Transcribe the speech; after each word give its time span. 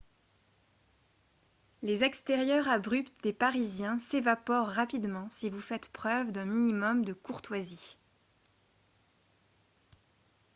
les 1.83 2.03
extérieurs 2.03 2.67
abrupts 2.67 3.13
des 3.21 3.33
parisiens 3.33 3.99
s'évaporent 3.99 4.65
rapidement 4.69 5.27
si 5.29 5.47
vous 5.51 5.59
faites 5.61 5.89
preuve 5.91 6.31
d'un 6.31 6.45
minimum 6.45 7.05
de 7.05 7.13
courtoisie 7.13 7.99